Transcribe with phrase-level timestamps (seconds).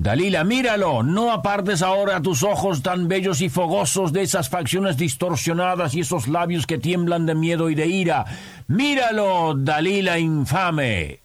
[0.00, 5.92] Dalila, míralo, no apartes ahora tus ojos tan bellos y fogosos de esas facciones distorsionadas
[5.96, 8.24] y esos labios que tiemblan de miedo y de ira.
[8.68, 11.18] Míralo, Dalila infame.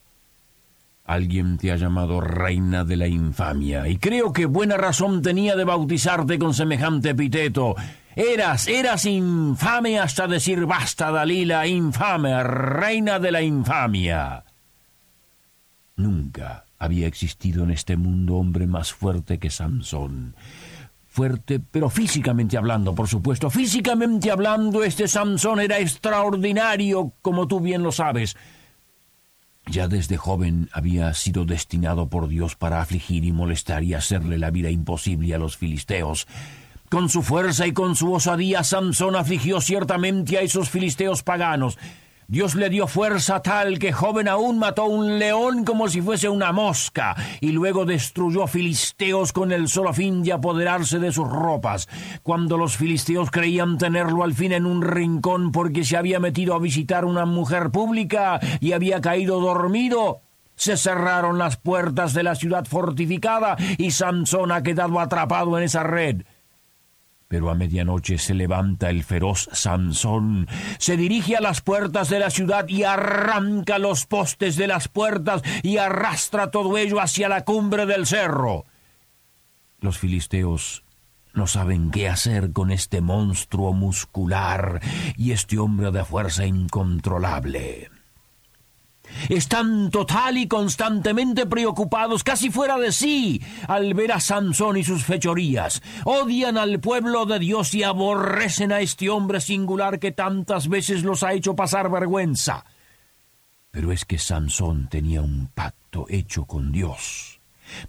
[1.06, 5.66] Alguien te ha llamado reina de la infamia, y creo que buena razón tenía de
[5.66, 7.76] bautizarte con semejante epiteto.
[8.16, 14.46] Eras, eras infame hasta decir basta, Dalila, infame, reina de la infamia.
[15.98, 20.36] Nunca había existido en este mundo hombre más fuerte que Sansón.
[21.08, 23.50] Fuerte, pero físicamente hablando, por supuesto.
[23.50, 28.36] Físicamente hablando, este Sansón era extraordinario, como tú bien lo sabes.
[29.66, 34.52] Ya desde joven había sido destinado por Dios para afligir y molestar y hacerle la
[34.52, 36.28] vida imposible a los filisteos.
[36.90, 41.78] Con su fuerza y con su osadía, Sansón afligió ciertamente a esos filisteos paganos.
[42.28, 46.52] Dios le dio fuerza tal que joven aún mató un león como si fuese una
[46.52, 51.90] mosca, y luego destruyó filisteos con el solo fin de apoderarse de sus ropas.
[52.24, 56.60] Cuando los filisteos creían tenerlo al fin en un rincón porque se había metido a
[56.60, 60.22] visitar una mujer pública y había caído dormido,
[60.56, 65.84] se cerraron las puertas de la ciudad fortificada y Sansón ha quedado atrapado en esa
[65.84, 66.24] red.
[67.34, 72.30] Pero a medianoche se levanta el feroz Sansón, se dirige a las puertas de la
[72.30, 77.88] ciudad y arranca los postes de las puertas y arrastra todo ello hacia la cumbre
[77.88, 78.66] del cerro.
[79.80, 80.84] Los filisteos
[81.34, 84.80] no saben qué hacer con este monstruo muscular
[85.18, 87.90] y este hombre de fuerza incontrolable.
[89.30, 95.04] Están total y constantemente preocupados, casi fuera de sí, al ver a Sansón y sus
[95.04, 95.82] fechorías.
[96.04, 101.24] Odian al pueblo de Dios y aborrecen a este hombre singular que tantas veces los
[101.24, 102.66] ha hecho pasar vergüenza.
[103.72, 107.40] Pero es que Sansón tenía un pacto hecho con Dios.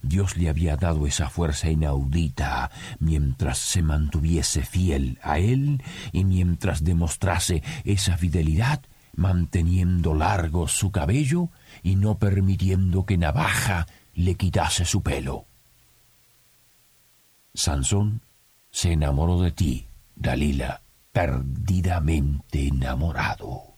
[0.02, 2.70] Dios le había dado esa fuerza inaudita
[3.00, 5.82] mientras se mantuviese fiel a él
[6.12, 8.80] y mientras demostrase esa fidelidad
[9.16, 11.50] manteniendo largo su cabello
[11.82, 15.46] y no permitiendo que navaja le quitase su pelo.
[17.54, 18.22] Sansón
[18.70, 19.86] se enamoró de ti,
[20.16, 20.82] Dalila,
[21.12, 23.74] perdidamente enamorado.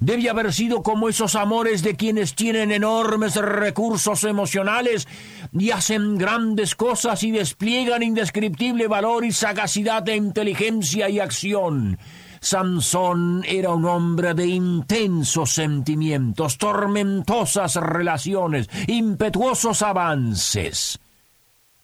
[0.00, 5.08] Debe haber sido como esos amores de quienes tienen enormes recursos emocionales
[5.52, 11.98] y hacen grandes cosas y despliegan indescriptible valor y sagacidad de inteligencia y acción.
[12.46, 21.00] Sansón era un hombre de intensos sentimientos, tormentosas relaciones, impetuosos avances.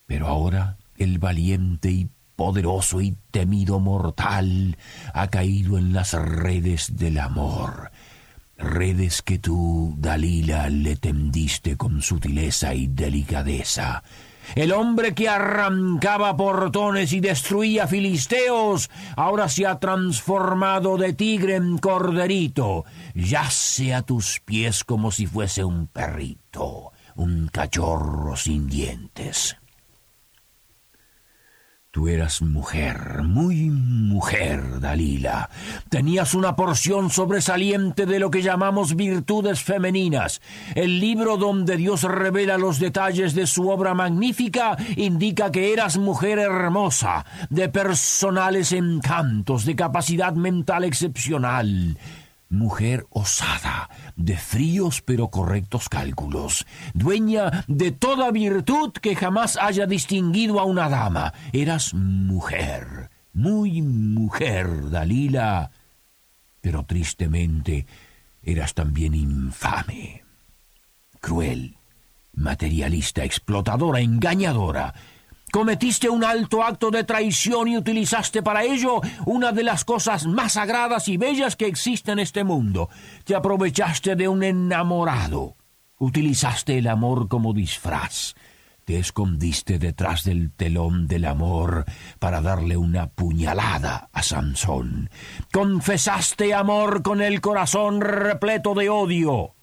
[0.05, 4.77] Pero ahora el valiente y poderoso y temido mortal
[5.13, 7.91] ha caído en las redes del amor,
[8.57, 14.01] redes que tú, Dalila, le tendiste con sutileza y delicadeza
[14.55, 21.77] el hombre que arrancaba portones y destruía filisteos, ahora se ha transformado de tigre en
[21.77, 22.85] corderito.
[23.13, 29.57] Yace a tus pies como si fuese un perrito, un cachorro sin dientes.
[31.93, 35.51] Tú eras mujer, muy mujer, Dalila.
[35.89, 40.41] Tenías una porción sobresaliente de lo que llamamos virtudes femeninas.
[40.73, 46.39] El libro donde Dios revela los detalles de su obra magnífica indica que eras mujer
[46.39, 51.95] hermosa, de personales encantos, de capacidad mental excepcional
[52.53, 60.59] mujer osada, de fríos pero correctos cálculos, dueña de toda virtud que jamás haya distinguido
[60.59, 61.33] a una dama.
[61.51, 65.71] Eras mujer, muy mujer, Dalila,
[66.61, 67.85] pero tristemente
[68.43, 70.23] eras también infame,
[71.19, 71.77] cruel,
[72.33, 74.93] materialista, explotadora, engañadora,
[75.53, 80.53] Cometiste un alto acto de traición y utilizaste para ello una de las cosas más
[80.53, 82.89] sagradas y bellas que existe en este mundo.
[83.23, 85.55] Te aprovechaste de un enamorado.
[85.99, 88.33] Utilizaste el amor como disfraz.
[88.83, 91.85] Te escondiste detrás del telón del amor
[92.17, 95.11] para darle una puñalada a Sansón.
[95.51, 99.53] Confesaste amor con el corazón repleto de odio.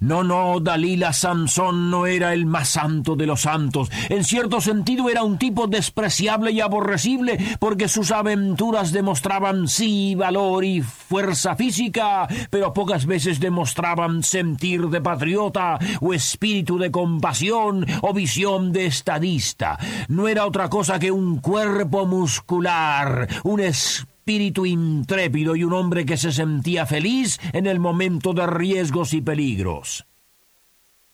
[0.00, 3.90] No, no, Dalila Sansón no era el más santo de los santos.
[4.08, 10.64] En cierto sentido era un tipo despreciable y aborrecible, porque sus aventuras demostraban sí valor
[10.64, 18.14] y fuerza física, pero pocas veces demostraban sentir de patriota o espíritu de compasión o
[18.14, 19.80] visión de estadista.
[20.06, 26.16] No era otra cosa que un cuerpo muscular, un espíritu intrépido y un hombre que
[26.16, 30.06] se sentía feliz en el momento de riesgos y peligros.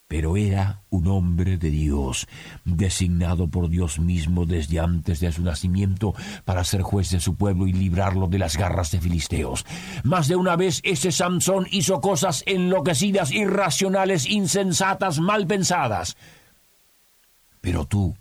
[0.06, 2.28] Pero era un hombre de Dios,
[2.64, 6.14] designado por Dios mismo desde antes de su nacimiento
[6.44, 9.64] para ser juez de su pueblo y librarlo de las garras de filisteos.
[10.02, 16.16] Más de una vez ese Sansón hizo cosas enloquecidas, irracionales, insensatas, mal pensadas.
[17.60, 18.14] Pero tú,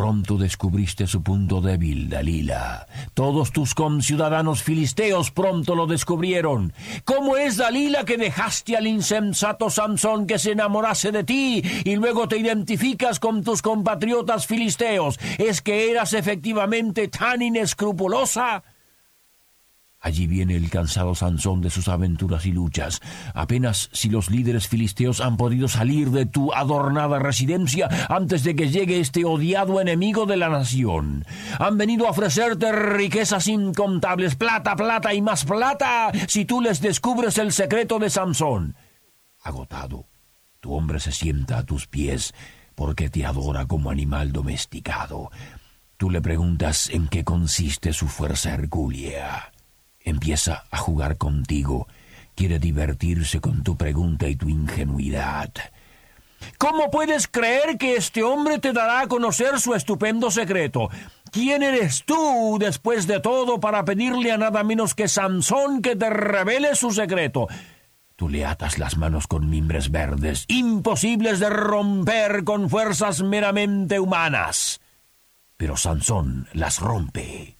[0.00, 2.86] Pronto descubriste su punto débil, Dalila.
[3.12, 6.72] Todos tus conciudadanos filisteos pronto lo descubrieron.
[7.04, 12.28] ¿Cómo es, Dalila, que dejaste al insensato Sansón que se enamorase de ti y luego
[12.28, 15.20] te identificas con tus compatriotas filisteos?
[15.36, 18.62] ¿Es que eras efectivamente tan inescrupulosa?
[20.02, 23.02] Allí viene el cansado Sansón de sus aventuras y luchas.
[23.34, 28.70] Apenas si los líderes filisteos han podido salir de tu adornada residencia antes de que
[28.70, 31.26] llegue este odiado enemigo de la nación.
[31.58, 37.36] Han venido a ofrecerte riquezas incontables, plata, plata y más plata, si tú les descubres
[37.36, 38.76] el secreto de Sansón.
[39.42, 40.06] Agotado,
[40.60, 42.32] tu hombre se sienta a tus pies
[42.74, 45.30] porque te adora como animal domesticado.
[45.98, 49.52] Tú le preguntas en qué consiste su fuerza hercúlea.
[50.04, 51.86] Empieza a jugar contigo.
[52.34, 55.52] Quiere divertirse con tu pregunta y tu ingenuidad.
[56.58, 60.88] ¿Cómo puedes creer que este hombre te dará a conocer su estupendo secreto?
[61.30, 66.10] ¿Quién eres tú, después de todo, para pedirle a nada menos que Sansón que te
[66.10, 67.46] revele su secreto?
[68.16, 74.80] Tú le atas las manos con mimbres verdes, imposibles de romper con fuerzas meramente humanas.
[75.56, 77.59] Pero Sansón las rompe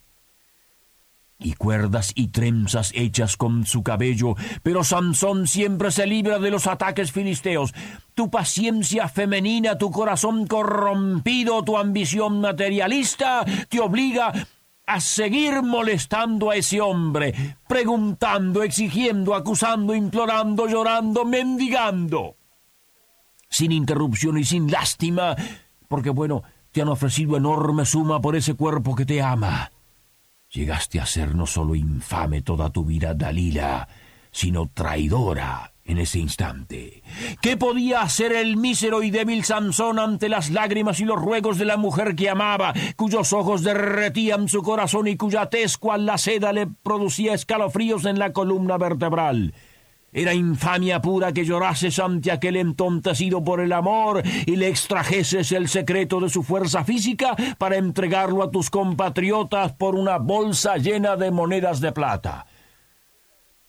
[1.41, 6.67] y cuerdas y trenzas hechas con su cabello, pero Sansón siempre se libra de los
[6.67, 7.73] ataques filisteos.
[8.15, 14.33] Tu paciencia femenina, tu corazón corrompido, tu ambición materialista te obliga
[14.87, 22.37] a seguir molestando a ese hombre, preguntando, exigiendo, acusando, implorando, llorando, mendigando.
[23.49, 25.37] Sin interrupción y sin lástima,
[25.89, 26.43] porque bueno,
[26.73, 29.71] te han ofrecido enorme suma por ese cuerpo que te ama.
[30.53, 33.87] Llegaste a ser no solo infame toda tu vida, Dalila,
[34.33, 37.05] sino traidora en ese instante.
[37.41, 41.67] ¿Qué podía hacer el mísero y débil Sansón ante las lágrimas y los ruegos de
[41.67, 46.53] la mujer que amaba, cuyos ojos derretían su corazón y cuya tez cual la seda
[46.53, 49.55] le producía escalofríos en la columna vertebral?
[50.13, 55.69] Era infamia pura que llorases ante aquel entontecido por el amor y le extrajeses el
[55.69, 61.31] secreto de su fuerza física para entregarlo a tus compatriotas por una bolsa llena de
[61.31, 62.47] monedas de plata.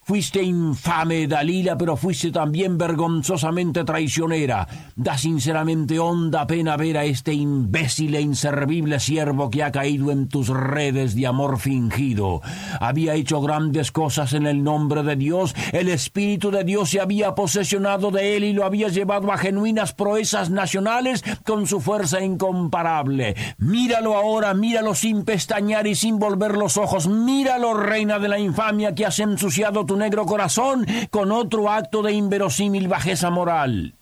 [0.04, 4.66] Fuiste infame, Dalila, pero fuiste también vergonzosamente traicionera.
[4.96, 10.26] Da sinceramente honda pena ver a este imbécil e inservible siervo que ha caído en
[10.26, 12.42] tus redes de amor fingido.
[12.80, 17.36] Había hecho grandes cosas en el nombre de Dios, el Espíritu de Dios se había
[17.36, 23.36] posesionado de él y lo había llevado a genuinas proezas nacionales con su fuerza incomparable.
[23.58, 28.96] Míralo ahora, míralo sin pestañear y sin volver los ojos, míralo, reina de la infamia
[28.96, 33.94] que has ensuciado tu negro corazón con otro acto de inverosímil bajeza moral.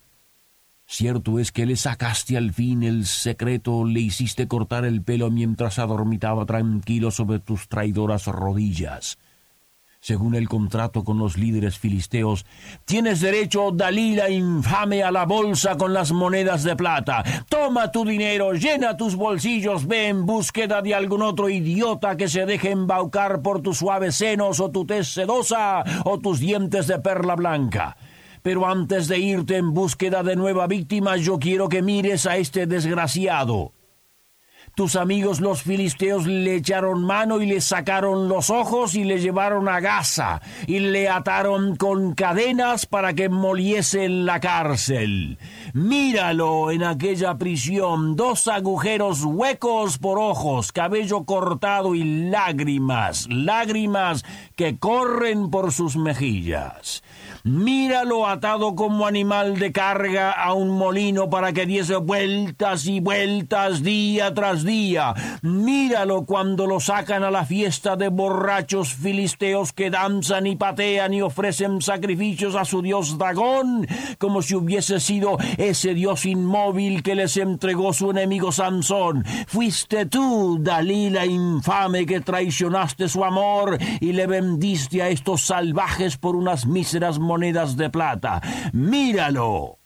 [0.85, 5.79] Cierto es que le sacaste al fin el secreto, le hiciste cortar el pelo mientras
[5.79, 9.17] adormitaba tranquilo sobre tus traidoras rodillas
[10.01, 12.45] según el contrato con los líderes filisteos,
[12.85, 17.23] tienes derecho, Dalila infame, a la bolsa con las monedas de plata.
[17.47, 22.47] Toma tu dinero, llena tus bolsillos, ve en búsqueda de algún otro idiota que se
[22.47, 27.35] deje embaucar por tus suaves senos o tu tez sedosa o tus dientes de perla
[27.35, 27.95] blanca.
[28.41, 32.65] Pero antes de irte en búsqueda de nueva víctima, yo quiero que mires a este
[32.65, 33.73] desgraciado.
[34.75, 39.67] Tus amigos los filisteos le echaron mano y le sacaron los ojos y le llevaron
[39.67, 45.37] a Gaza y le ataron con cadenas para que moliese en la cárcel.
[45.73, 54.23] Míralo en aquella prisión, dos agujeros huecos por ojos, cabello cortado y lágrimas, lágrimas
[54.55, 57.03] que corren por sus mejillas.
[57.43, 63.81] Míralo atado como animal de carga a un molino para que diese vueltas y vueltas
[63.81, 65.15] día tras día.
[65.41, 71.23] Míralo cuando lo sacan a la fiesta de borrachos filisteos que danzan y patean y
[71.23, 73.87] ofrecen sacrificios a su dios Dagón,
[74.19, 79.25] como si hubiese sido ese dios inmóvil que les entregó su enemigo Sansón.
[79.47, 86.35] Fuiste tú, Dalila infame, que traicionaste su amor y le vendiste a estos salvajes por
[86.35, 88.41] unas míseras monedas de plata.
[88.73, 89.77] Míralo.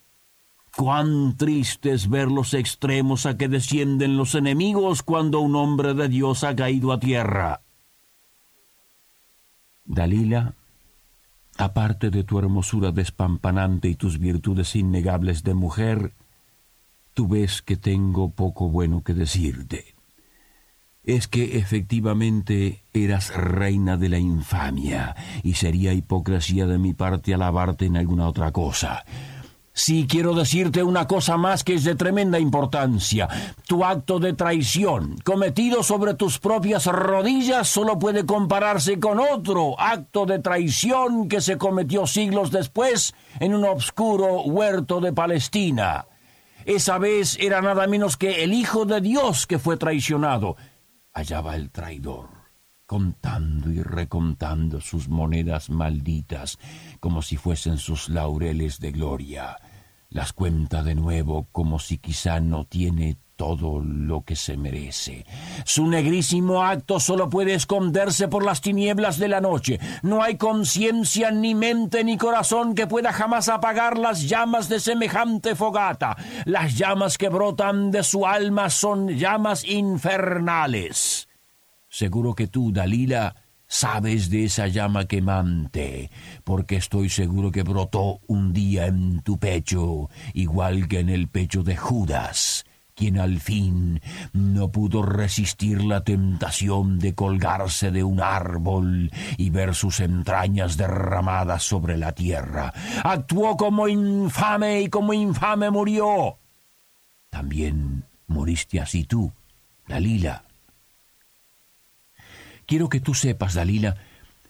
[0.76, 6.08] Cuán triste es ver los extremos a que descienden los enemigos cuando un hombre de
[6.10, 7.62] Dios ha caído a tierra.
[9.86, 10.54] Dalila,
[11.58, 16.14] aparte de tu hermosura despampanante y tus virtudes innegables de mujer,
[17.14, 19.95] tú ves que tengo poco bueno que decirte.
[21.06, 27.86] Es que efectivamente eras reina de la infamia, y sería hipocresía de mi parte alabarte
[27.86, 29.06] en alguna otra cosa.
[29.78, 33.28] Sí quiero decirte una cosa más que es de tremenda importancia.
[33.68, 40.26] Tu acto de traición, cometido sobre tus propias rodillas, solo puede compararse con otro acto
[40.26, 46.06] de traición que se cometió siglos después en un obscuro huerto de Palestina.
[46.66, 50.56] Esa vez era nada menos que el Hijo de Dios que fue traicionado.
[51.16, 52.28] Allá va el traidor
[52.86, 56.60] contando y recontando sus monedas malditas
[57.00, 59.56] como si fuesen sus laureles de gloria.
[60.10, 65.26] Las cuenta de nuevo como si quizá no tiene todo lo que se merece.
[65.66, 69.80] Su negrísimo acto solo puede esconderse por las tinieblas de la noche.
[70.02, 75.56] No hay conciencia, ni mente, ni corazón que pueda jamás apagar las llamas de semejante
[75.56, 76.16] fogata.
[76.46, 81.28] Las llamas que brotan de su alma son llamas infernales.
[81.90, 83.36] Seguro que tú, Dalila,
[83.68, 86.10] sabes de esa llama quemante,
[86.44, 91.64] porque estoy seguro que brotó un día en tu pecho, igual que en el pecho
[91.64, 92.66] de Judas,
[92.96, 94.02] quien al fin
[94.34, 101.64] no pudo resistir la tentación de colgarse de un árbol y ver sus entrañas derramadas
[101.64, 102.74] sobre la tierra.
[103.04, 106.40] Actuó como infame y como infame murió.
[107.30, 109.32] También moriste así tú,
[109.88, 110.46] Dalila
[112.66, 113.96] Quiero que tú sepas, Dalila,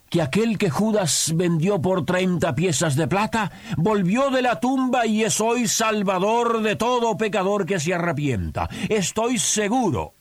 [0.09, 5.23] que aquel que Judas vendió por treinta piezas de plata volvió de la tumba y
[5.23, 8.69] es hoy salvador de todo pecador que se arrepienta.
[8.89, 10.13] Estoy seguro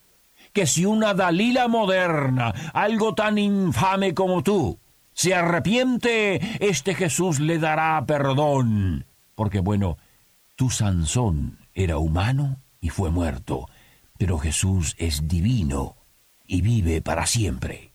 [0.53, 4.79] que si una Dalila moderna, algo tan infame como tú,
[5.13, 9.05] se arrepiente, este Jesús le dará perdón.
[9.35, 9.97] Porque bueno,
[10.55, 13.67] tu Sansón era humano y fue muerto,
[14.17, 15.97] pero Jesús es divino
[16.45, 17.94] y vive para siempre.